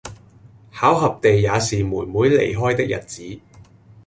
[0.71, 3.39] 巧合地也是妹妹離開的日子，